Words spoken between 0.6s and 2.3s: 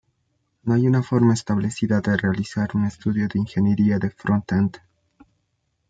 No hay una forma establecida de